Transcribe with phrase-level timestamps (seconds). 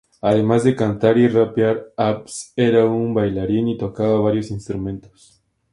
[0.21, 5.39] Además de cantar y rapear, Abs era un bailarín y tocaba varios instrumentos.